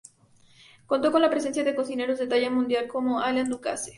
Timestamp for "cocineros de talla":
1.75-2.49